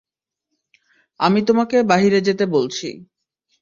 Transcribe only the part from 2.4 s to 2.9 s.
বলছি।